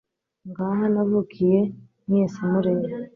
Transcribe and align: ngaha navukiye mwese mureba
ngaha 0.49 0.85
navukiye 0.93 1.59
mwese 2.05 2.39
mureba 2.49 2.87